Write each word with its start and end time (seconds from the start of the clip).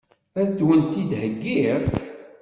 Ad 0.41 0.57
wen-t-id-heggiɣ? 0.67 1.81